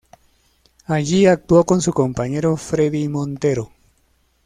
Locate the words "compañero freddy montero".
1.93-3.69